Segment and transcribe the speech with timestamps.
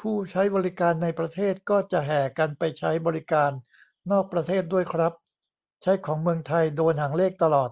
[0.00, 3.50] ผู้ใช้บริการในประเทศก็จะแห่กันไปใช้บริการ
[4.10, 5.12] นอกประเทศด้วยครับ
[5.82, 7.70] ใช้ของเมืองไทย โดนหางเลขตลอด